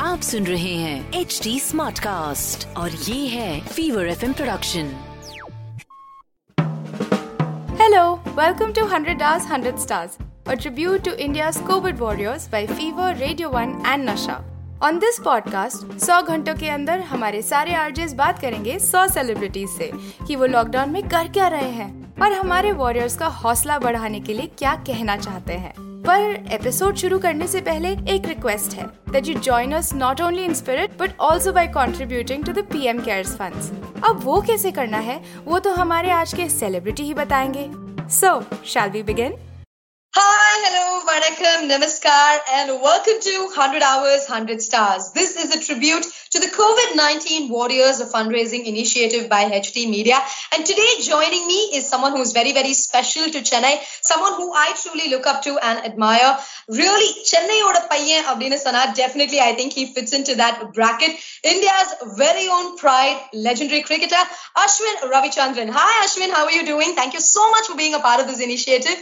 [0.00, 4.92] आप सुन रहे हैं एच डी स्मार्ट कास्ट और ये है Fever F production
[7.80, 10.10] Hello, welcome to 100 Hours 100 Stars,
[10.46, 14.44] a tribute to India's COVID warriors by Fever, Radio 1 and Nasha.
[14.82, 19.90] On this podcast, 100 घंटों के अंदर हमारे सारे आरजेस बात करेंगे 100 सेलिब्रिटीज से
[20.26, 24.34] कि वो लॉकडाउन में कर क्या रहे हैं और हमारे वॉरियर्स का हौसला बढ़ाने के
[24.34, 29.26] लिए क्या कहना चाहते हैं। पर एपिसोड शुरू करने से पहले एक रिक्वेस्ट है that
[29.26, 33.34] you join us not only in spirit but also by contributing to the PM Cares
[33.36, 33.70] funds
[34.04, 37.68] अब वो कैसे करना है, वो तो हमारे आज के सेलिब्रिटी ही बताएँगे।
[38.08, 39.34] So shall we begin
[40.16, 45.12] Hi, hello, vanakkam, namaskar, and welcome to 100 Hours, 100 Stars.
[45.12, 50.18] This is a tribute to the COVID-19 Warriors of Fundraising Initiative by HT Media.
[50.54, 54.50] And today joining me is someone who is very, very special to Chennai, someone who
[54.50, 56.38] I truly look up to and admire.
[56.70, 61.20] Really, Chennai oda paiyan abdina sana, definitely I think he fits into that bracket.
[61.44, 64.24] India's very own pride, legendary cricketer,
[64.56, 65.68] Ashwin Ravichandran.
[65.70, 66.94] Hi, Ashwin, how are you doing?
[66.94, 68.96] Thank you so much for being a part of this initiative.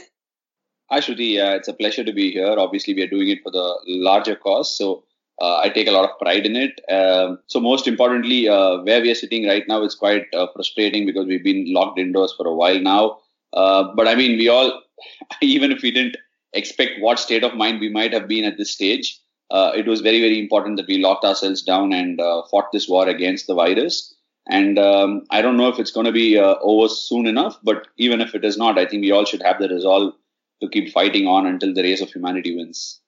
[0.89, 1.43] Hi, Shruthi.
[1.43, 2.55] Uh, it's a pleasure to be here.
[2.57, 5.03] Obviously, we are doing it for the larger cause, so
[5.43, 6.81] uh, I take a lot of pride in it.
[6.89, 11.05] Um, so, most importantly, uh, where we are sitting right now is quite uh, frustrating
[11.05, 13.19] because we've been locked indoors for a while now.
[13.53, 14.81] Uh, but I mean, we all,
[15.41, 16.19] even if we didn't
[16.53, 19.19] expect what state of mind we might have been at this stage,
[19.51, 23.09] uh, it was very, very important that we locked ourselves down and fought this war
[23.09, 24.15] against the virus.
[24.49, 28.21] And um, I don't know if it's going to be over soon enough, but even
[28.21, 30.15] if it is not, I think we all should have the resolve
[30.63, 33.01] to keep fighting on until the race of humanity wins.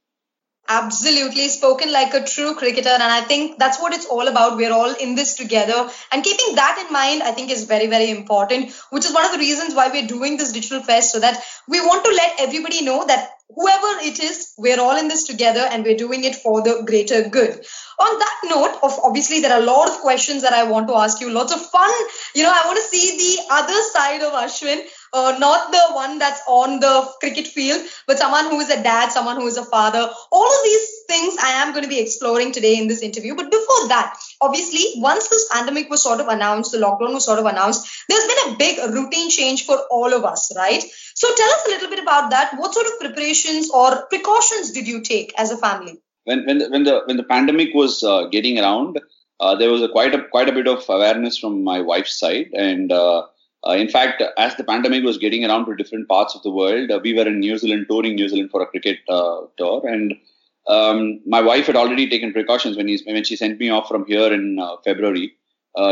[0.70, 4.58] Absolutely, spoken like a true cricketer, and I think that's what it's all about.
[4.58, 8.10] We're all in this together, and keeping that in mind, I think, is very, very
[8.10, 8.74] important.
[8.90, 11.80] Which is one of the reasons why we're doing this digital fest, so that we
[11.80, 15.84] want to let everybody know that whoever it is, we're all in this together, and
[15.84, 17.64] we're doing it for the greater good.
[17.98, 20.94] On that note, of obviously there are a lot of questions that I want to
[20.96, 21.30] ask you.
[21.30, 21.90] Lots of fun.
[22.34, 24.82] You know, I want to see the other side of Ashwin
[25.12, 29.10] uh, not the one that's on the cricket field, but someone who is a dad,
[29.10, 30.10] someone who is a father.
[30.30, 33.34] All of these things I am going to be exploring today in this interview.
[33.34, 37.38] But before that, obviously, once this pandemic was sort of announced, the lockdown was sort
[37.38, 40.82] of announced, there's been a big routine change for all of us, right?
[41.14, 42.54] So tell us a little bit about that.
[42.58, 46.00] What sort of preparations or precautions did you take as a family?
[46.24, 49.00] When when the when the, when the pandemic was uh, getting around,
[49.40, 52.48] uh, there was a quite a quite a bit of awareness from my wife's side,
[52.52, 53.22] and uh,
[53.68, 56.90] uh, in fact, as the pandemic was getting around to different parts of the world,
[56.90, 60.14] uh, we were in New Zealand, touring New Zealand for a cricket uh, tour, and
[60.68, 64.04] um, my wife had already taken precautions when, he, when she sent me off from
[64.06, 65.32] here in February.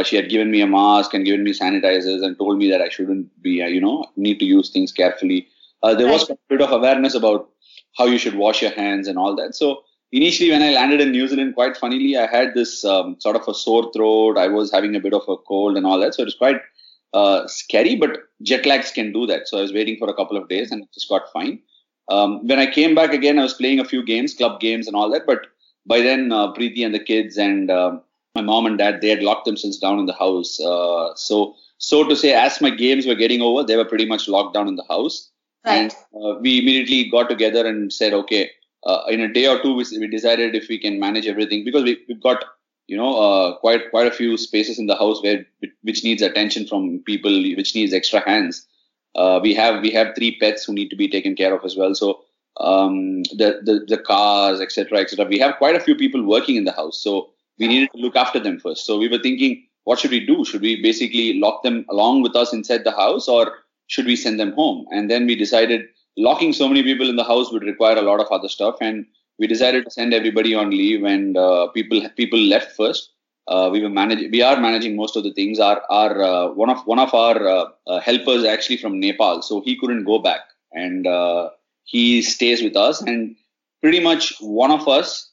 [0.04, 2.88] she had given me a mask and given me sanitizers and told me that I
[2.88, 5.48] shouldn't be, you know, need to use things carefully.
[5.82, 7.48] there was a bit of awareness about
[7.97, 9.54] how you should wash your hands and all that.
[9.54, 9.82] So
[10.12, 13.48] initially, when I landed in New Zealand, quite funnily, I had this um, sort of
[13.48, 14.38] a sore throat.
[14.38, 16.15] I was having a bit of a cold and all that.
[16.15, 16.60] So it was quite
[17.16, 18.10] uh, scary, but
[18.43, 19.49] jet lags can do that.
[19.49, 21.60] So I was waiting for a couple of days and it just got fine.
[22.09, 24.94] Um, when I came back again, I was playing a few games, club games and
[24.94, 25.27] all that.
[25.27, 25.47] But
[25.87, 27.93] by then, uh, Preeti and the kids and uh,
[28.34, 30.60] my mom and dad, they had locked themselves down in the house.
[30.60, 34.28] Uh, so, so to say, as my games were getting over, they were pretty much
[34.28, 35.31] locked down in the house.
[35.65, 35.78] Right.
[35.78, 38.50] And uh, we immediately got together and said, okay,
[38.84, 41.83] uh, in a day or two, we, we decided if we can manage everything because
[41.83, 42.44] we, we've got
[42.86, 45.47] you know uh, quite quite a few spaces in the house where
[45.82, 48.66] which needs attention from people which needs extra hands.
[49.14, 51.77] Uh, we have we have three pets who need to be taken care of as
[51.77, 51.94] well.
[51.94, 52.21] So
[52.59, 56.65] um, the, the the cars etc etc we have quite a few people working in
[56.65, 57.03] the house.
[57.03, 58.86] So we needed to look after them first.
[58.86, 60.44] So we were thinking what should we do?
[60.44, 63.53] Should we basically lock them along with us inside the house or
[63.86, 64.84] should we send them home?
[64.91, 65.86] And then we decided
[66.16, 68.77] locking so many people in the house would require a lot of other stuff.
[68.80, 69.06] And
[69.38, 73.12] we decided to send everybody on leave and uh, people people left first.
[73.48, 75.60] Uh, we were managing we are managing most of the things.
[75.60, 79.60] Our our uh, one of one of our uh, uh, helpers actually from nepal so
[79.60, 80.41] he couldn't go back.
[80.72, 81.50] And uh,
[81.84, 83.36] he stays with us and
[83.80, 85.30] pretty much one of us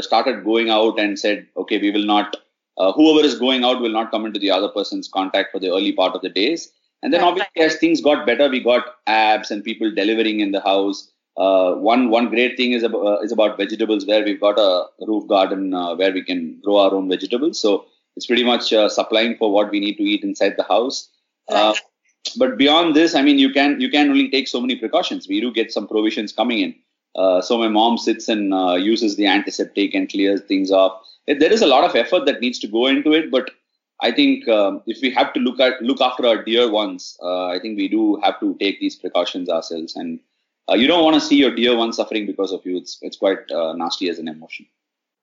[0.00, 2.36] started going out and said okay we will not
[2.76, 5.92] whoever is going out will not come into the other person's contact for the early
[5.92, 6.70] part of the days.
[7.04, 10.60] And then obviously, as things got better, we got apps and people delivering in the
[10.62, 11.10] house.
[11.36, 14.86] Uh, one one great thing is about, uh, is about vegetables, where we've got a
[15.06, 17.60] roof garden uh, where we can grow our own vegetables.
[17.60, 17.86] So
[18.16, 21.08] it's pretty much uh, supplying for what we need to eat inside the house.
[21.48, 21.80] Uh, Right.
[22.38, 25.28] but beyond this, I mean, you can you can only take so many precautions.
[25.28, 26.74] We do get some provisions coming in.
[27.16, 31.00] Uh, so my mom sits and uh, uses the antiseptic and clears things off.
[31.26, 33.50] It- There is a lot of effort that needs to go into it, but
[34.00, 37.46] I think um, if we have to look at look after our dear ones, uh,
[37.46, 39.94] I think we do have to take these precautions ourselves.
[39.96, 40.20] And
[40.70, 42.76] uh, you don't want to see your dear one suffering because of you.
[42.76, 44.66] It's it's quite uh, nasty as an emotion.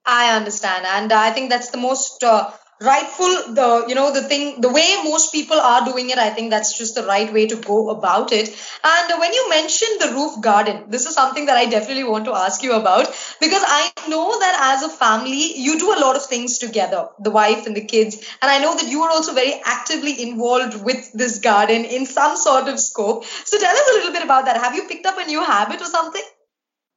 [0.06, 3.54] I understand, and I think that's the most uh, rightful.
[3.54, 6.18] The you know the thing, the way most people are doing it.
[6.18, 8.50] I think that's just the right way to go about it.
[8.84, 12.34] And when you mentioned the roof garden, this is something that I definitely want to
[12.34, 13.08] ask you about
[13.40, 17.32] because I know that as a family, you do a lot of things together, the
[17.32, 21.12] wife and the kids, and I know that you are also very actively involved with
[21.14, 23.26] this garden in some sort of scope.
[23.26, 24.58] So tell us a little bit about that.
[24.58, 26.24] Have you picked up a new habit or something?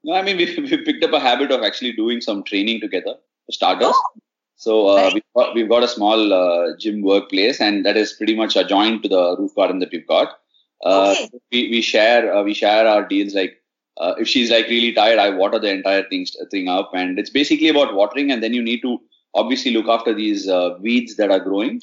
[0.02, 3.16] No, I mean we we picked up a habit of actually doing some training together
[3.50, 3.92] starters.
[3.94, 4.23] Oh.
[4.56, 5.14] So uh, Right.
[5.14, 9.02] we've, got, we've got a small uh, gym workplace, and that is pretty much adjoined
[9.02, 10.38] to the roof garden that we've got.
[10.84, 11.28] Uh, Okay.
[11.52, 13.34] We we share uh, we share our deals.
[13.34, 13.62] Like
[13.98, 17.30] uh, if she's like really tired, I water the entire thing thing up, and it's
[17.30, 18.30] basically about watering.
[18.30, 19.00] And then you need to
[19.34, 21.80] obviously look after these uh, weeds that are growing,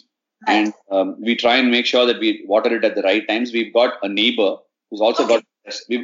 [0.47, 0.65] Right.
[0.65, 3.51] and um, we try and make sure that we water it at the right times.
[3.53, 4.57] We've got a neighbor
[4.89, 5.35] who's also Okay.
[5.35, 5.43] got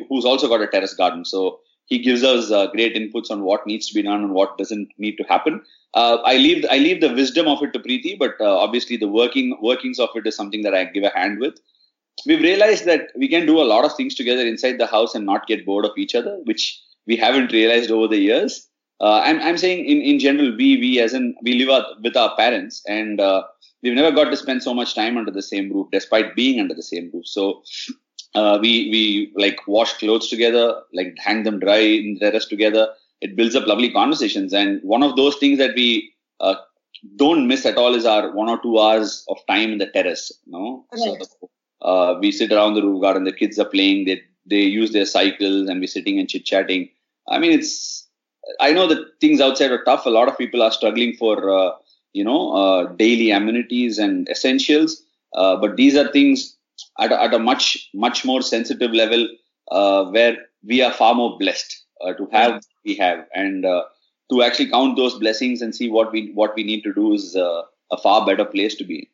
[0.10, 3.66] who's also got a terrace garden, so he gives us uh, great inputs on what
[3.66, 5.62] needs to be done and what doesn't need to happen.
[5.94, 9.08] Uh, I leave I leave the wisdom of it to Preeti, but uh, obviously the
[9.08, 11.60] working workings of it is something that I give a hand with.
[12.26, 15.26] We've realized that we can do a lot of things together inside the house and
[15.26, 18.68] not get bored of each other, which we haven't realized over the years.
[19.00, 22.36] Uh, I'm I'm saying in, in general, we we as in we live with our
[22.36, 23.44] parents, and uh,
[23.82, 26.74] we've never got to spend so much time under the same roof, despite being under
[26.74, 27.28] the same roof.
[27.28, 27.64] So
[28.38, 29.04] uh, we we
[29.44, 32.86] like wash clothes together, like hang them dry in the terrace together.
[33.22, 35.90] It builds up lovely conversations, and one of those things that we
[36.40, 36.56] uh,
[37.16, 40.32] don't miss at all is our one or two hours of time in the terrace.
[40.46, 41.02] You know, Right.
[41.24, 41.50] so
[41.82, 43.24] uh, we sit around the roof garden.
[43.24, 44.06] The kids are playing.
[44.06, 46.90] They they use their cycles, and we're sitting and chit chatting.
[47.28, 48.08] I mean, it's.
[48.62, 50.06] I know that things outside are tough.
[50.06, 51.72] A lot of people are struggling for uh,
[52.14, 55.02] you know uh, daily amenities and essentials,
[55.34, 56.57] uh, but these are things
[57.00, 59.28] at a, at a much much more sensitive level
[59.72, 63.84] uh, where we are far more blessed uh, to have what we have and uh,
[64.30, 67.36] to actually count those blessings and see what we what we need to do is
[67.36, 67.62] uh,
[67.92, 69.10] a far better place to be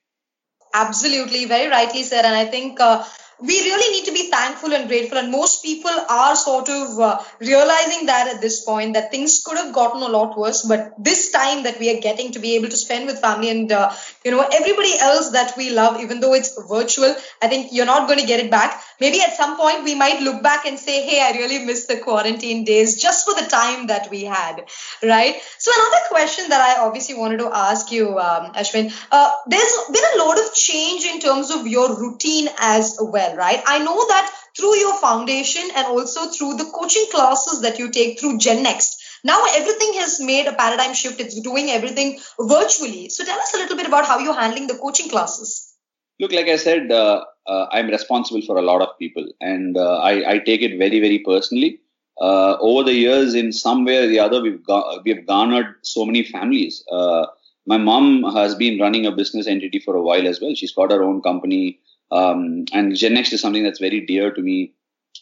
[0.73, 2.25] Absolutely, very rightly said.
[2.25, 3.03] And I think uh,
[3.39, 5.19] we really need to be thankful and grateful.
[5.19, 9.57] And most people are sort of uh, realizing that at this point that things could
[9.57, 10.65] have gotten a lot worse.
[10.65, 13.71] But this time that we are getting to be able to spend with family and
[13.71, 13.91] uh,
[14.23, 18.07] you know everybody else that we love, even though it's virtual, I think you're not
[18.07, 18.81] going to get it back.
[18.99, 21.97] Maybe at some point we might look back and say, "Hey, I really missed the
[21.97, 24.63] quarantine days just for the time that we had."
[25.01, 25.35] Right.
[25.57, 30.03] So another question that I obviously wanted to ask you, um, Ashwin, uh, there's been
[30.15, 33.61] a lot of change in terms of your routine as well, right?
[33.65, 38.19] I know that through your foundation and also through the coaching classes that you take
[38.19, 39.02] through Gen Next.
[39.23, 41.19] Now everything has made a paradigm shift.
[41.19, 43.09] It's doing everything virtually.
[43.09, 45.73] So tell us a little bit about how you're handling the coaching classes.
[46.19, 49.97] look like i said uh, uh, i'm responsible for a lot of people and uh,
[49.97, 51.79] I, I take it very very personally
[52.21, 56.05] uh, over the years in some way or the other we've got we've garnered so
[56.05, 57.25] many families uh,
[57.65, 60.91] my mom has been running a business entity for a while as well she's got
[60.91, 61.79] her own company
[62.11, 64.73] um, and gennext is something that's very dear to me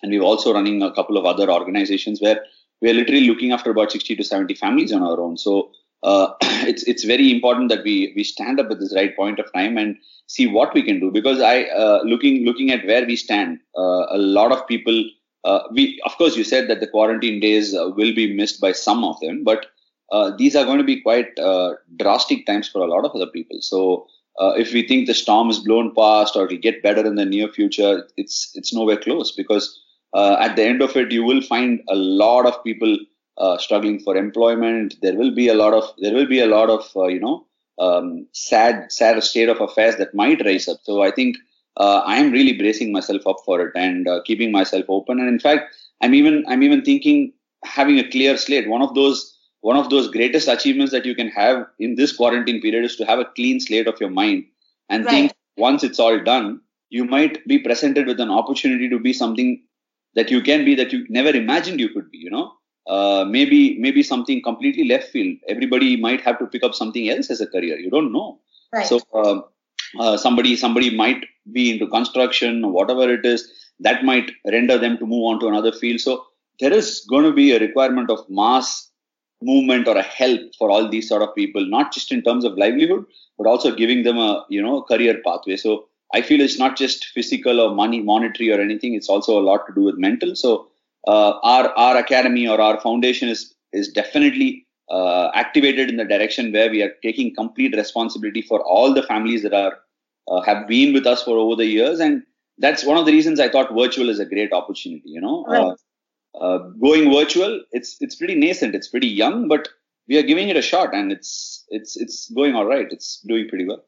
[0.02, 2.44] and we're also running a couple of other organizations where
[2.82, 5.38] we're literally looking after about 60 to 70 families on our own.
[5.38, 5.72] So
[6.04, 9.52] uh, it's it's very important that we we stand up at this right point of
[9.54, 9.96] time and
[10.28, 11.12] see what we can do.
[11.12, 15.04] Because i uh, looking looking at where we stand uh, a lot of people
[15.44, 18.72] uh, we of course you said that the quarantine days uh, will be missed by
[18.72, 19.68] some of them but
[20.12, 21.38] uh, these are going to be quite
[21.96, 23.62] drastic times for a lot of other people.
[23.62, 24.08] So
[24.58, 27.48] if we think the storm is blown past or it'll get better in the near
[27.48, 29.80] future it's it's nowhere close because
[30.14, 32.98] uh, at the end of it you will find a lot of people
[33.38, 34.96] uh, struggling for employment.
[35.02, 37.46] There will be a lot of there will be a lot of uh, you know
[37.80, 40.80] um, sad sad state of affairs that might rise up.
[40.84, 41.38] So i think
[41.78, 45.20] uh, i am really bracing myself up for it and uh, keeping myself open.
[45.20, 48.68] And in fact i'm even i'm even thinking having a clear slate.
[48.70, 52.62] One of those one of those greatest achievements that you can have in this quarantine
[52.62, 54.46] period is to have a clean slate of your mind
[54.90, 55.10] and Right.
[55.10, 59.62] think once it's all done you might be presented with an opportunity to be something
[60.16, 62.52] that you can be that you never imagined you could be you know
[62.88, 67.30] uh, maybe maybe something completely left field everybody might have to pick up something else
[67.30, 68.40] as a career you don't know
[68.74, 68.86] Right.
[68.86, 69.44] so um,
[70.00, 73.52] uh, somebody somebody might be into construction or whatever it is
[73.82, 76.00] that might render them to move on to another field.
[76.00, 76.26] So
[76.60, 78.90] there is going to be a requirement of mass
[79.42, 82.58] movement or a help for all these sort of people, not just in terms of
[82.58, 83.06] livelihood,
[83.38, 85.58] but also giving them a you know career pathway.
[85.58, 88.96] So I feel it's not just physical or money, monetary or anything.
[88.96, 90.36] It's also a lot to do with mental.
[90.36, 90.68] So
[91.08, 96.52] uh, our our academy or our foundation is is definitely uh, activated in the direction
[96.52, 99.80] where we are taking complete responsibility for all the families that are
[100.28, 102.24] uh, have been with us for over the years and
[102.62, 105.10] that's one of the reasons I thought virtual is a great opportunity.
[105.10, 105.74] You know, right.
[106.36, 109.68] uh, uh, going virtual, it's it's pretty nascent, it's pretty young, but
[110.08, 112.88] we are giving it a shot, and it's it's it's going all right.
[112.92, 113.84] It's doing pretty well.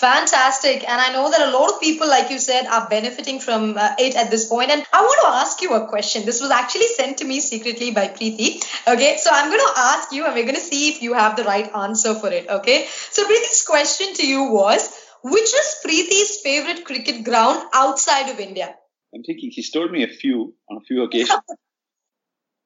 [0.00, 0.88] Fantastic.
[0.88, 3.94] And I know that a lot of people, like you said, are benefiting from uh,
[3.98, 4.70] it at this point.
[4.70, 6.24] And I want to ask you a question.
[6.24, 8.64] This was actually sent to me secretly by Preeti.
[8.88, 9.18] Okay.
[9.18, 11.44] So I'm going to ask you, and we're going to see if you have the
[11.44, 12.48] right answer for it.
[12.48, 12.86] Okay.
[13.10, 14.90] So Preeti's question to you was
[15.22, 18.74] which is Preeti's favorite cricket ground outside of India?
[19.14, 21.40] I'm thinking he's told me a few on a few occasions.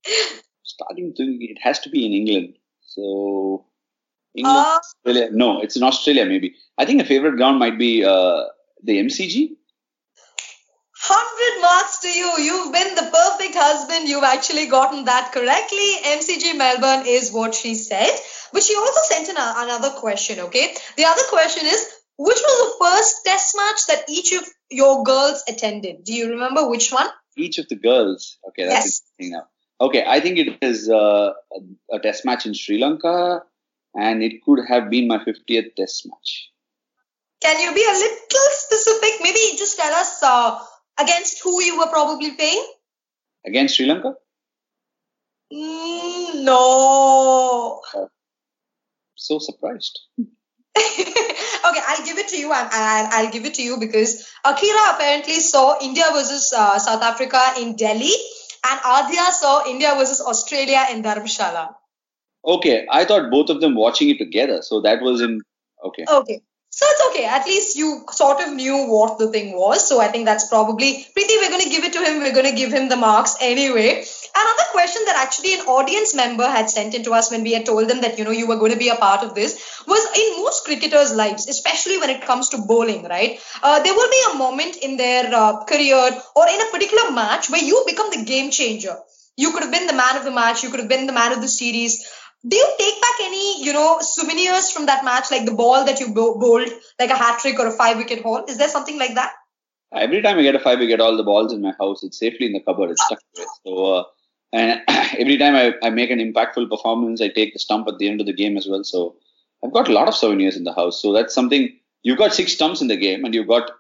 [0.63, 2.57] Starting to, it has to be in England.
[2.83, 3.67] So,
[4.35, 5.29] England, uh, Australia.
[5.33, 6.55] No, it's in Australia maybe.
[6.79, 8.45] I think a favorite ground might be uh,
[8.83, 9.57] the MCG.
[11.07, 12.31] 100 marks to you.
[12.39, 14.09] You've been the perfect husband.
[14.09, 15.97] You've actually gotten that correctly.
[16.03, 18.09] MCG Melbourne is what she said.
[18.55, 20.75] But she also sent in a, another question, okay?
[20.97, 25.43] The other question is which was the first test match that each of your girls
[25.49, 26.05] attended?
[26.05, 27.09] Do you remember which one?
[27.37, 28.39] Each of the girls.
[28.49, 29.03] Okay, that's yes.
[29.19, 29.47] interesting now.
[29.81, 31.33] Okay, I think it is uh,
[31.91, 33.43] a test match in Sri Lanka,
[33.95, 36.51] and it could have been my 50th test match.
[37.41, 39.21] Can you be a little specific?
[39.23, 40.59] Maybe just tell us uh,
[40.99, 42.67] against who you were probably playing?
[43.47, 44.15] Against Sri Lanka?
[45.53, 47.81] Mm, no.
[47.95, 48.07] Uh,
[49.15, 50.01] so surprised.
[50.19, 55.35] okay, I'll give it to you, and, I'll give it to you because Akira apparently
[55.35, 58.13] saw India versus uh, South Africa in Delhi,
[58.67, 61.75] and Adya saw India versus Australia in Dharamshala.
[62.47, 65.41] Okay, I thought both of them watching it together, so that was in
[65.83, 66.05] okay.
[66.07, 67.25] Okay, so it's okay.
[67.25, 69.89] At least you sort of knew what the thing was.
[69.89, 71.37] So I think that's probably Preeti.
[71.41, 72.19] We're going to give it to him.
[72.19, 74.05] We're going to give him the marks anyway.
[74.37, 77.65] Another question that actually an audience member had sent in to us when we had
[77.65, 80.05] told them that you know you were going to be a part of this was
[80.19, 83.41] in most cricketers' lives, especially when it comes to bowling, right?
[83.63, 87.49] Uh, there will be a moment in their uh, career or in a particular match
[87.49, 88.97] where you become the game changer.
[89.37, 90.63] You could have been the man of the match.
[90.63, 92.05] You could have been the man of the series.
[92.47, 96.01] Do you take back any, you know, souvenirs from that match, like the ball that
[96.01, 98.45] you bowled, like a hat trick or a five wicket haul?
[98.47, 99.33] Is there something like that?
[99.93, 102.47] Every time I get a five wicket, all the balls in my house, it's safely
[102.47, 102.91] in the cupboard.
[102.91, 103.47] It's stuck away.
[103.65, 104.05] So uh,
[104.55, 104.83] and
[105.19, 108.21] every time I, I make an impactful performance, I take the stump at the end
[108.21, 108.85] of the game as well.
[108.85, 109.17] So
[109.65, 111.03] I've got a lot of souvenirs in the house.
[111.03, 113.71] So that's something you've got six stumps in the game and you've got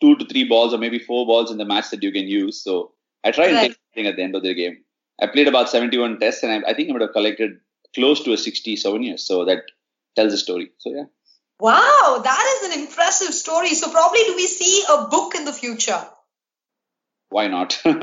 [0.00, 2.62] two to three balls or maybe four balls in the match that you can use.
[2.62, 3.68] So I try and right.
[3.68, 4.78] take something at the end of the game.
[5.20, 7.58] I played about 71 tests and I, I think I would have collected
[7.94, 9.26] close to a 67 years.
[9.26, 9.62] So that
[10.16, 10.70] tells a story.
[10.78, 11.04] So yeah.
[11.60, 13.74] Wow, that is an impressive story.
[13.74, 16.04] So probably do we see a book in the future?
[17.30, 17.78] why not?
[17.84, 18.00] okay,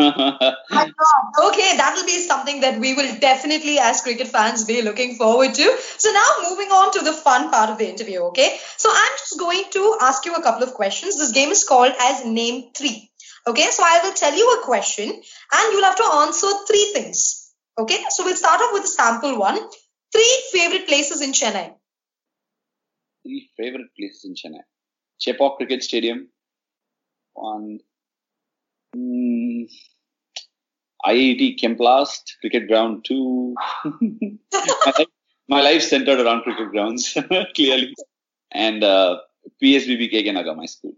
[1.77, 5.77] that will be something that we will definitely, as cricket fans, be looking forward to.
[5.97, 8.19] So now moving on to the fun part of the interview.
[8.25, 11.17] Okay, so I'm just going to ask you a couple of questions.
[11.17, 13.09] This game is called as Name Three.
[13.47, 17.44] Okay, so I will tell you a question, and you'll have to answer three things.
[17.77, 19.59] Okay, so we'll start off with sample one.
[20.11, 21.73] Three favorite places in Chennai.
[23.23, 24.61] Three favorite places in Chennai.
[25.19, 26.29] Chepauk Cricket Stadium.
[27.33, 27.79] One
[28.95, 29.67] Mm,
[31.05, 33.55] IIT Chemplast, Cricket Ground 2.
[35.49, 37.17] my, life, centered around cricket grounds,
[37.55, 37.93] clearly.
[38.51, 39.17] And uh,
[39.61, 40.93] PSBB KK Nagar, my school.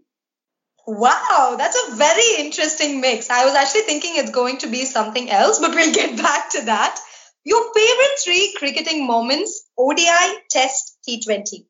[0.90, 3.28] Wow, that's a very interesting mix.
[3.28, 6.64] I was actually thinking it's going to be something else, but we'll get back to
[6.64, 6.98] that.
[7.44, 11.66] Your favorite three cricketing moments ODI, Test, T20?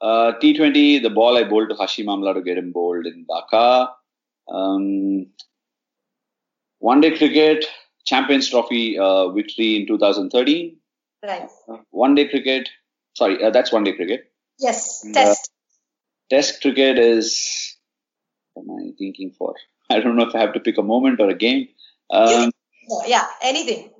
[0.00, 3.90] Uh, T20, the ball I bowled to Hashim Amla to get him bowled in Dhaka.
[4.48, 5.28] Um,
[6.80, 7.64] one day cricket,
[8.06, 10.76] Champions Trophy uh, victory in 2013.
[11.24, 11.48] Right.
[11.68, 12.68] Uh, one day cricket,
[13.14, 14.32] sorry, uh, that's one day cricket.
[14.58, 15.52] Yes, uh, test.
[16.28, 17.75] test cricket is,
[18.56, 19.54] am I thinking for?
[19.90, 21.68] I don't know if I have to pick a moment or a game.
[22.10, 22.50] Um,
[23.06, 23.90] yeah, anything.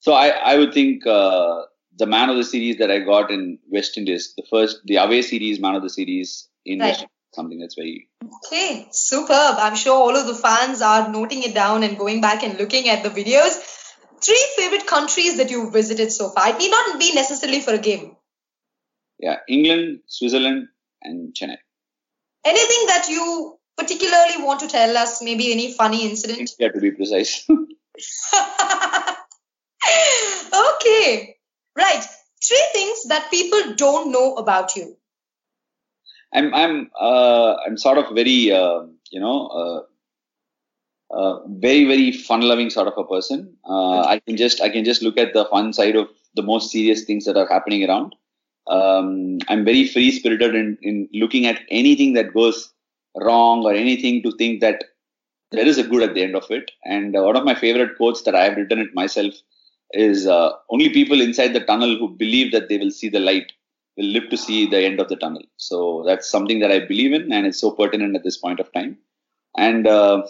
[0.00, 1.62] So I, I would think uh,
[1.96, 5.22] the man of the series that I got in West Indies, the first, the away
[5.22, 6.88] series man of the series in right.
[6.88, 11.54] West something that's very okay superb i'm sure all of the fans are noting it
[11.54, 13.54] down and going back and looking at the videos
[14.20, 17.78] three favorite countries that you've visited so far it need not be necessarily for a
[17.78, 18.14] game
[19.18, 20.68] yeah england switzerland
[21.02, 21.56] and chennai
[22.44, 25.22] Anything that you particularly want to tell us?
[25.22, 26.50] Maybe any funny incident?
[26.58, 27.46] Yeah, to be precise.
[30.74, 31.36] okay.
[31.76, 32.04] Right.
[32.44, 34.96] Three things that people don't know about you.
[36.32, 39.82] I'm I'm uh, I'm sort of very uh, you know uh,
[41.14, 43.56] uh very very fun loving sort of a person.
[43.64, 46.70] Uh, I can just I can just look at the fun side of the most
[46.70, 48.14] serious things that are happening around.
[48.66, 52.72] Um, I'm very free spirited in, in looking at anything that goes
[53.16, 54.84] wrong or anything to think that
[55.50, 56.70] there is a good at the end of it.
[56.84, 59.34] And uh, one of my favorite quotes that I have written it myself
[59.92, 63.52] is uh, only people inside the tunnel who believe that they will see the light
[63.96, 65.42] will live to see the end of the tunnel.
[65.56, 68.72] So that's something that I believe in, and it's so pertinent at this point of
[68.72, 68.96] time.
[69.56, 70.26] And uh,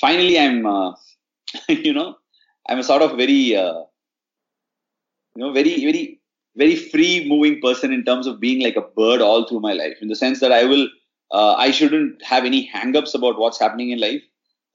[0.00, 0.94] finally, I'm, uh,
[1.68, 2.16] you know,
[2.68, 3.82] I'm a sort of very, uh,
[5.36, 6.20] you know, very, very,
[6.56, 9.98] very free moving person in terms of being like a bird all through my life,
[10.00, 10.88] in the sense that I will,
[11.32, 14.22] uh, I shouldn't have any hang-ups about what's happening in life.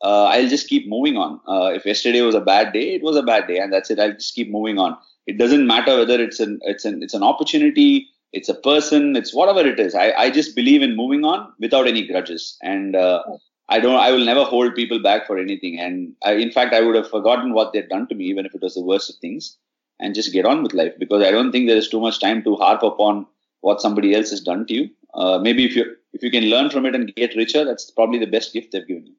[0.04, 1.40] Uh, I'll just keep moving on.
[1.48, 4.00] Uh, if yesterday was a bad day, it was a bad day, and that's it.
[4.00, 4.98] I'll just keep moving on
[5.28, 9.34] it doesn't matter whether it's an it's an it's an opportunity it's a person it's
[9.34, 13.24] whatever it is i, I just believe in moving on without any grudges and uh,
[13.70, 16.82] i don't i will never hold people back for anything and I, in fact i
[16.82, 19.18] would have forgotten what they'd done to me even if it was the worst of
[19.18, 19.58] things
[20.00, 22.44] and just get on with life because i don't think there is too much time
[22.44, 23.26] to harp upon
[23.62, 26.69] what somebody else has done to you uh, maybe if you if you can learn
[26.69, 29.15] from it and get richer that's probably the best gift they've given you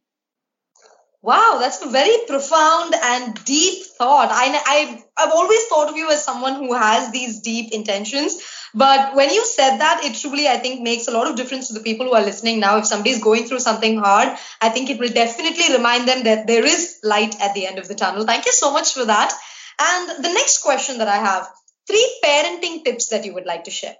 [1.26, 4.28] Wow, that's a very profound and deep thought.
[4.30, 8.40] I, I, I've always thought of you as someone who has these deep intentions.
[8.72, 11.74] But when you said that, it truly, I think, makes a lot of difference to
[11.74, 12.78] the people who are listening now.
[12.78, 16.64] If somebody's going through something hard, I think it will definitely remind them that there
[16.64, 18.24] is light at the end of the tunnel.
[18.24, 19.32] Thank you so much for that.
[19.80, 21.48] And the next question that I have
[21.88, 23.96] three parenting tips that you would like to share.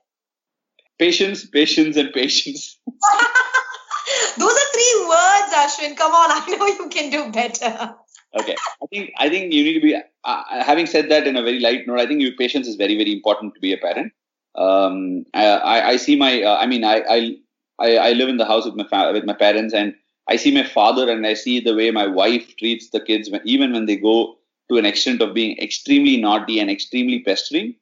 [0.98, 2.78] Patience, patience, and patience.
[4.38, 5.96] Those are three words, Ashwin.
[5.96, 7.94] Come on, I know you can do better.
[8.38, 9.96] okay, I think I think you need to be.
[10.24, 12.96] Uh, having said that, in a very light note, I think your patience is very
[12.96, 14.12] very important to be a parent.
[14.54, 16.42] Um, I, I see my.
[16.42, 17.36] Uh, I mean, I, I
[17.78, 19.94] I live in the house with my fa- with my parents, and
[20.28, 23.42] I see my father, and I see the way my wife treats the kids, when,
[23.44, 24.36] even when they go
[24.70, 27.74] to an extent of being extremely naughty and extremely pestering.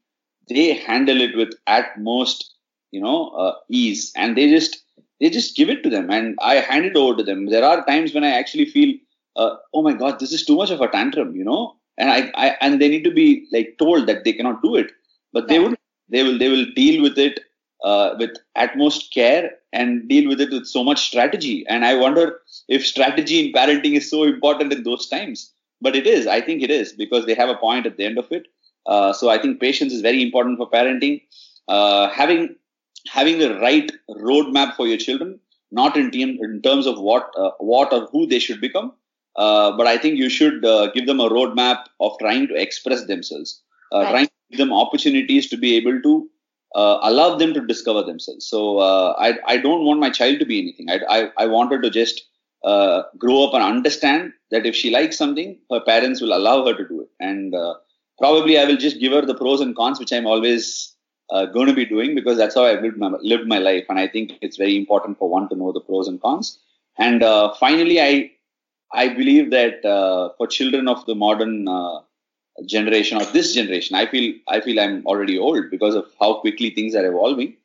[0.49, 2.54] They handle it with at most,
[2.95, 4.85] you know, uh, ease, and they just
[5.21, 7.47] they just give it to them and I hand it over to them.
[7.47, 8.95] There are times when I actually feel,
[9.37, 12.31] uh, oh my God, this is too much of a tantrum, you know, and I,
[12.35, 14.91] I and they need to be like told that they cannot do it,
[15.33, 15.77] but they would,
[16.09, 17.41] they will, they will deal with it
[17.85, 21.65] uh, with utmost care and deal with it with so much strategy.
[21.69, 25.53] And I wonder if strategy in parenting is so important in those times.
[25.81, 26.27] But it is.
[26.27, 28.47] I think it is because they have a point at the end of it.
[28.87, 31.23] Uh, so I think patience is very important for parenting.
[31.69, 32.57] Uh, having
[33.09, 35.39] having the right roadmap for your children,
[35.71, 38.93] not in, in terms of what, uh, what or who they should become,
[39.37, 43.07] uh, but I think you should uh, give them a roadmap of trying to express
[43.07, 43.63] themselves,
[43.93, 44.11] uh, right.
[44.11, 46.31] trying to give them opportunities to be able to
[46.75, 48.47] uh, allow them to discover themselves.
[48.47, 50.91] So uh, I, I don't want my child to be anything.
[50.91, 52.23] I, I, I want her to just
[53.19, 56.89] grow up and understand that if she likes something, her parents will allow her to
[56.89, 57.09] do it.
[57.21, 57.55] And
[58.19, 60.94] probably I will just give her the pros and cons, which I'm always
[61.31, 63.87] uh, going to be doing because that's how I've lived my, lived my life.
[63.89, 66.59] And I think it's very important for one to know the pros and cons.
[66.99, 68.31] And uh, finally, I
[68.93, 72.01] I believe that uh, for children of the modern uh,
[72.67, 76.71] generation or this generation, I feel I feel I'm already old because of how quickly
[76.71, 77.57] things are evolving.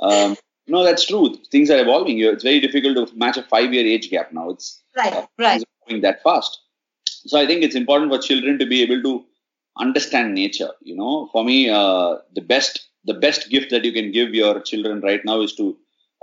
[0.00, 1.34] Um, no, that's true.
[1.50, 2.18] Things are evolving.
[2.20, 4.50] It's very difficult to match a five-year age gap now.
[4.50, 5.62] It's right, uh, right.
[5.88, 6.60] Going that fast.
[7.06, 9.24] So I think it's important for children to be able to
[9.78, 10.70] understand nature.
[10.80, 14.60] You know, for me, uh, the best the best gift that you can give your
[14.60, 15.76] children right now is to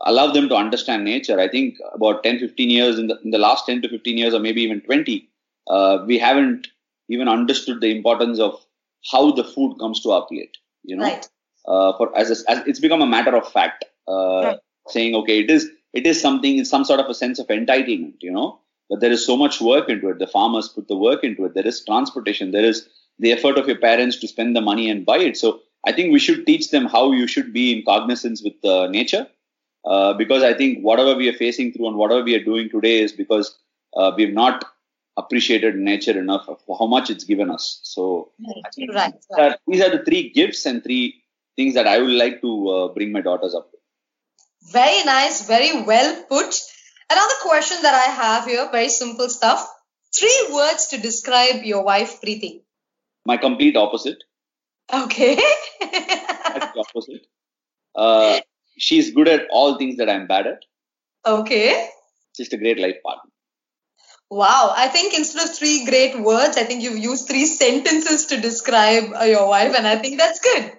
[0.05, 1.39] allow them to understand nature.
[1.39, 4.33] I think about 10, 15 years in the, in the last 10 to 15 years,
[4.33, 5.29] or maybe even 20,
[5.67, 6.67] uh, we haven't
[7.09, 8.59] even understood the importance of
[9.11, 10.57] how the food comes to our plate.
[10.83, 11.27] You know, right.
[11.67, 14.59] uh, for as, a, as, it's become a matter of fact, uh, right.
[14.89, 18.17] saying okay, it is it is something, in some sort of a sense of entitlement.
[18.21, 20.19] You know, but there is so much work into it.
[20.19, 21.55] The farmers put the work into it.
[21.55, 22.51] There is transportation.
[22.51, 25.37] There is the effort of your parents to spend the money and buy it.
[25.37, 28.87] So I think we should teach them how you should be in cognizance with uh,
[28.87, 29.27] nature,
[29.85, 33.01] uh, because I think whatever we are facing through and whatever we are doing today
[33.01, 33.57] is because
[33.95, 34.65] uh, we have not
[35.17, 37.79] appreciated nature enough for how much it's given us.
[37.83, 38.31] So
[38.89, 39.59] right, right.
[39.67, 41.21] these are the three gifts and three
[41.55, 43.81] things that I would like to uh, bring my daughters up with.
[44.73, 46.59] Very nice, very well put.
[47.09, 49.67] Another question that I have here, very simple stuff.
[50.13, 52.61] Three words to describe your wife, Preeti.
[53.25, 54.23] My complete opposite.
[54.93, 55.35] Okay.
[55.81, 57.27] That's the opposite.
[57.95, 58.39] Uh,
[58.77, 60.59] she's good at all things that I'm bad at.
[61.25, 61.89] Okay.
[62.35, 63.31] Just a great life partner.
[64.29, 68.41] Wow, I think instead of three great words, I think you've used three sentences to
[68.41, 70.73] describe uh, your wife, and I think that's good.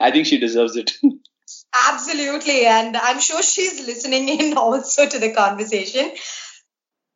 [0.00, 0.92] I think she deserves it.
[1.90, 6.10] Absolutely, and I'm sure she's listening in also to the conversation.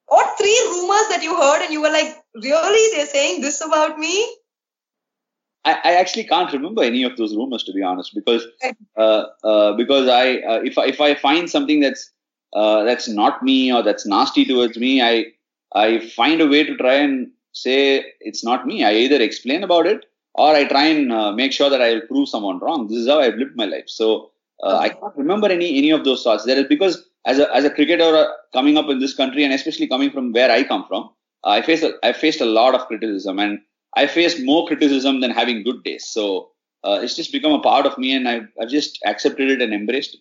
[0.06, 2.96] What three rumors that you heard and you were like, really?
[2.96, 4.26] They're saying this about me?
[5.64, 8.44] I, I actually can't remember any of those rumors to be honest, because
[8.96, 12.10] uh, uh, because I uh, if I, if I find something that's
[12.52, 15.26] uh, that's not me or that's nasty towards me, I
[15.74, 18.84] I find a way to try and say it's not me.
[18.84, 22.06] I either explain about it or I try and uh, make sure that I will
[22.08, 22.88] prove someone wrong.
[22.88, 23.84] This is how I've lived my life.
[23.86, 24.30] So
[24.62, 26.44] uh, I can't remember any any of those thoughts.
[26.44, 29.86] There is because as a as a cricketer coming up in this country and especially
[29.86, 31.10] coming from where I come from,
[31.44, 33.60] I faced a, I faced a lot of criticism and
[33.94, 36.06] I faced more criticism than having good days.
[36.06, 36.50] So
[36.84, 39.72] uh, it's just become a part of me and I've, I've just accepted it and
[39.72, 40.20] embraced it.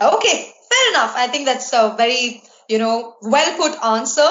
[0.00, 1.14] Okay, fair enough.
[1.16, 4.28] I think that's a very you know well put answer.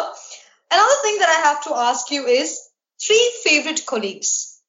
[0.72, 2.60] Another thing that I have to ask you is
[3.02, 4.62] three favorite colleagues.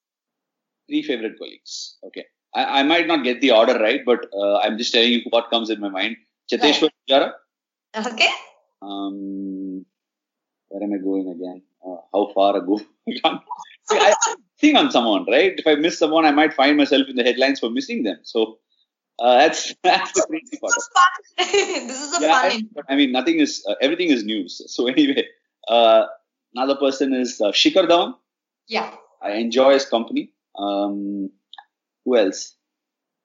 [0.88, 1.96] Three favorite colleagues.
[2.04, 2.26] Okay.
[2.54, 5.50] I, I might not get the order right, but uh, I'm just telling you what
[5.50, 6.16] comes in my mind.
[6.50, 7.32] Cheteshwar Pujara.
[7.96, 8.28] Okay.
[8.82, 9.86] Um,
[10.68, 11.62] where am I going again?
[11.84, 12.80] Uh, how far ago?
[13.90, 14.14] See, I
[14.60, 15.54] think I'm someone, right?
[15.56, 18.18] If I miss someone, I might find myself in the headlines for missing them.
[18.22, 18.58] So
[19.18, 20.72] uh, that's that's the crazy part.
[20.74, 21.08] This is fun.
[21.88, 22.68] this is a Yeah, fun.
[22.88, 24.62] I, I mean, nothing is uh, everything is news.
[24.74, 25.26] So anyway,
[25.68, 26.06] uh,
[26.54, 28.14] another person is uh, Shikhar Dhawan.
[28.68, 28.94] Yeah.
[29.22, 30.32] I enjoy his company.
[30.58, 31.30] Um,
[32.04, 32.54] who else?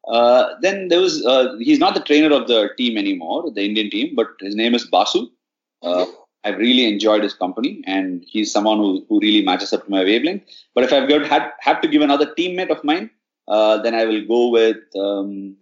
[0.08, 3.90] Uh, then there was uh, he's not the trainer of the team anymore, the Indian
[3.90, 5.28] team, but his name is Basu.
[5.82, 6.06] Uh,
[6.44, 10.04] I've really enjoyed his company, and he's someone who, who really matches up to my
[10.04, 10.44] wavelength.
[10.74, 11.26] But if I've got
[11.60, 13.10] had to give another teammate of mine,
[13.48, 15.58] uh, then I will go with um,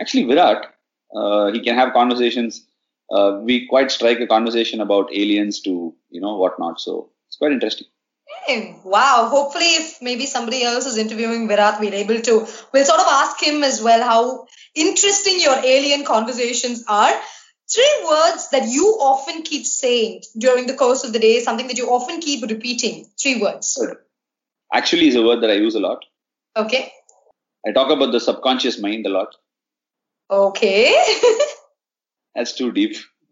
[0.00, 0.66] actually Virat.
[1.14, 2.64] Uh, he can have conversations.
[3.10, 6.80] Uh, we quite strike a conversation about aliens to you know whatnot.
[6.80, 7.88] So it's quite interesting.
[8.84, 9.28] Wow.
[9.30, 13.42] Hopefully, if maybe somebody else is interviewing Virat, we're able to, we'll sort of ask
[13.42, 17.12] him as well how interesting your alien conversations are.
[17.74, 21.78] Three words that you often keep saying during the course of the day, something that
[21.78, 23.06] you often keep repeating.
[23.20, 23.80] Three words.
[24.74, 26.04] Actually, is a word that I use a lot.
[26.56, 26.92] Okay.
[27.66, 29.34] I talk about the subconscious mind a lot.
[30.30, 30.94] Okay.
[32.34, 32.96] That's too deep.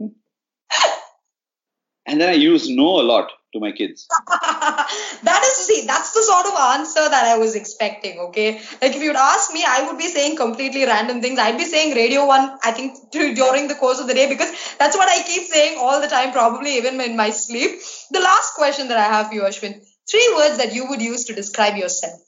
[2.07, 4.07] and then I use no a lot to my kids.
[4.29, 5.40] that
[5.87, 8.19] that's the sort of answer that I was expecting.
[8.19, 8.61] Okay.
[8.81, 11.39] Like if you'd ask me, I would be saying completely random things.
[11.39, 14.51] I'd be saying radio one, I think, to, during the course of the day because
[14.79, 17.81] that's what I keep saying all the time, probably even in my sleep.
[18.11, 21.25] The last question that I have for you, Ashwin three words that you would use
[21.27, 22.21] to describe yourself.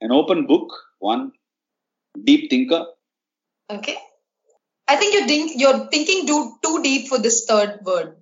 [0.00, 1.32] An open book, one.
[2.24, 2.86] Deep thinker.
[3.70, 3.96] Okay.
[4.88, 8.16] I think you're, think, you're thinking too, too deep for this third word.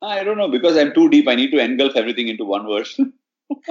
[0.00, 1.28] I don't know because I'm too deep.
[1.28, 2.88] I need to engulf everything into one word.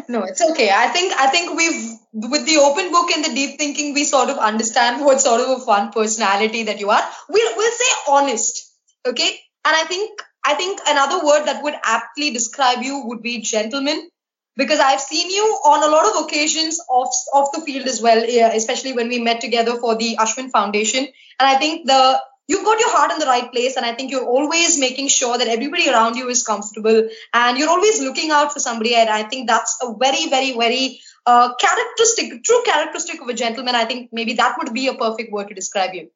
[0.07, 0.69] No, it's okay.
[0.69, 4.29] I think I think we've with the open book and the deep thinking, we sort
[4.29, 7.01] of understand what sort of a fun personality that you are.
[7.29, 8.73] We'll we'll say honest,
[9.07, 9.39] okay?
[9.65, 14.09] And I think I think another word that would aptly describe you would be gentleman,
[14.55, 18.23] because I've seen you on a lot of occasions off off the field as well,
[18.53, 21.07] especially when we met together for the Ashwin Foundation.
[21.39, 22.19] And I think the
[22.51, 25.35] you've got your heart in the right place and i think you're always making sure
[25.41, 27.01] that everybody around you is comfortable
[27.33, 30.85] and you're always looking out for somebody and i think that's a very very very
[31.25, 35.31] uh, characteristic true characteristic of a gentleman i think maybe that would be a perfect
[35.37, 36.09] word to describe you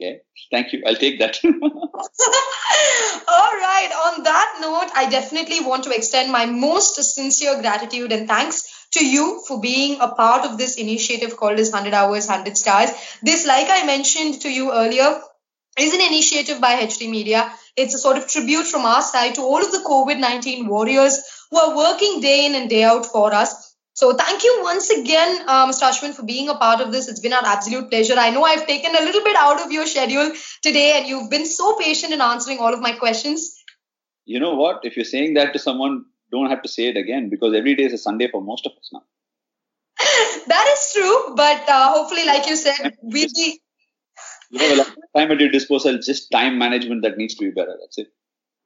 [0.00, 0.20] okay.
[0.50, 0.82] Thank you.
[0.86, 1.38] I'll take that.
[1.44, 1.50] all
[3.64, 8.86] right on that note i definitely want to extend my most sincere gratitude and thanks
[8.92, 12.90] to you for being a part of this initiative called as 100 hours 100 stars
[13.22, 15.20] this like i mentioned to you earlier
[15.78, 17.52] is an initiative by HT Media.
[17.76, 21.20] It's a sort of tribute from our side to all of the COVID 19 warriors
[21.50, 23.74] who are working day in and day out for us.
[23.96, 25.88] So, thank you once again, uh, Mr.
[25.88, 27.08] Ashwin, for being a part of this.
[27.08, 28.14] It's been our absolute pleasure.
[28.18, 30.32] I know I've taken a little bit out of your schedule
[30.62, 33.54] today, and you've been so patient in answering all of my questions.
[34.24, 34.80] you know what?
[34.82, 37.84] If you're saying that to someone, don't have to say it again because every day
[37.84, 39.02] is a Sunday for most of us now.
[40.48, 43.60] that is true, but uh, hopefully, like you said, we.
[44.54, 47.76] You have a time at your disposal, just time management that needs to be better.
[47.80, 48.08] That's it.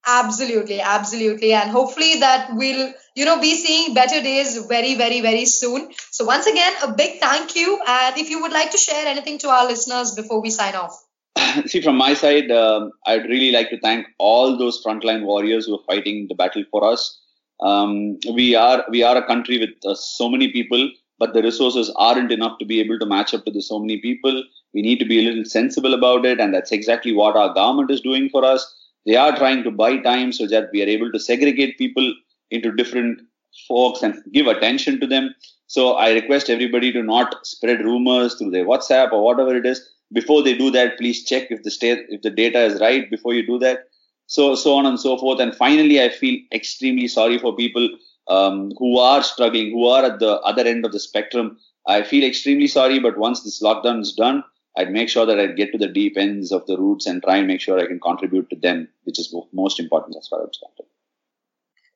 [0.06, 1.52] Absolutely, absolutely.
[1.52, 5.90] And hopefully that we'll, you know, be seeing better days very, very, very soon.
[6.10, 7.80] So once again, a big thank you.
[7.86, 11.04] And if you would like to share anything to our listeners before we sign off.
[11.66, 15.74] See, from my side, um, I'd really like to thank all those frontline warriors who
[15.74, 17.20] are fighting the battle for us.
[17.60, 21.92] Um, we are we are a country with uh, so many people but the resources
[21.96, 24.42] aren't enough to be able to match up to the so many people.
[24.74, 27.90] We need to be a little sensible about it, and that's exactly what our government
[27.90, 28.74] is doing for us.
[29.06, 32.14] They are trying to buy time so that we are able to segregate people
[32.50, 33.20] into different
[33.66, 35.34] folks and give attention to them.
[35.66, 39.86] So I request everybody to not spread rumors through their WhatsApp or whatever it is.
[40.12, 43.34] Before they do that, please check if the state if the data is right before
[43.34, 43.80] you do that.
[44.26, 45.40] So so on and so forth.
[45.40, 47.88] And finally, I feel extremely sorry for people
[48.28, 51.58] um, who are struggling, who are at the other end of the spectrum.
[51.86, 54.44] I feel extremely sorry, but once this lockdown is done,
[54.76, 57.38] I'd make sure that I get to the deep ends of the roots and try
[57.38, 60.58] and make sure I can contribute to them, which is most important as far as
[60.62, 60.88] I'm concerned.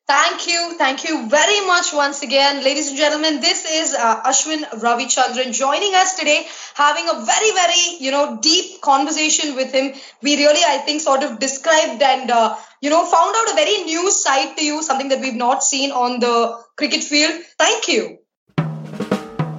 [0.05, 0.75] Thank you.
[0.77, 2.61] Thank you very much once again.
[2.61, 7.97] Ladies and gentlemen, this is uh, Ashwin Ravichandran joining us today, having a very, very,
[8.01, 9.93] you know, deep conversation with him.
[10.21, 13.76] We really, I think, sort of described and, uh, you know, found out a very
[13.84, 16.34] new side to you, something that we've not seen on the
[16.76, 17.42] cricket field.
[17.58, 18.06] Thank you.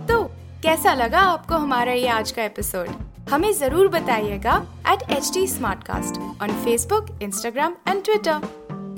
[0.09, 0.23] तो
[0.63, 2.89] कैसा लगा आपको हमारा ये आज का episode
[3.29, 4.55] हमें जरूर बताइएगा
[4.93, 8.41] at H T smart cast on Facebook Instagram and Twitter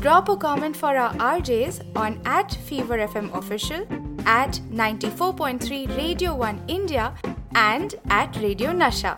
[0.01, 3.85] Drop a comment for our RJs on at Fever FM Official,
[4.25, 7.13] at 94.3 Radio 1 India,
[7.53, 9.15] and at Radio Nasha.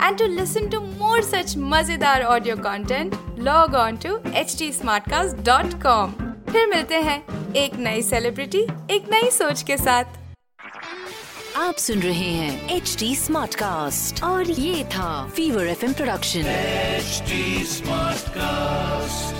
[0.00, 4.12] And to listen to more such mazedar audio content, log on to
[4.44, 6.14] htsmartcast.com.
[6.52, 7.18] फिर मिलते हैं
[7.56, 10.18] एक नई celebrity एक नई सोच के साथ।
[11.56, 17.22] आप सुन रहे हैं एच डी स्मार्ट कास्ट और ये था Fever F production H
[17.68, 19.39] smart cast